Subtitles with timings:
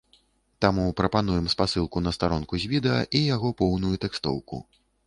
[0.63, 4.57] Таму прапануем спасылку на старонку з відэа і яго поўную тэкстоўку.